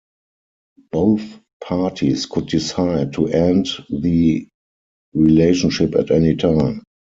[0.91, 4.47] Both parties could decide to end the
[5.13, 6.81] relationship at any time.